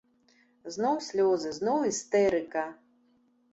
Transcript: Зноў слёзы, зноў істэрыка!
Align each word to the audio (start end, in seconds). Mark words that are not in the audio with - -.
Зноў 0.75 0.95
слёзы, 1.09 1.53
зноў 1.59 1.79
істэрыка! 1.91 2.67